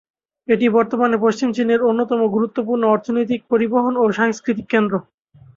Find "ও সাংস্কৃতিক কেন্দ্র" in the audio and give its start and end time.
3.97-4.93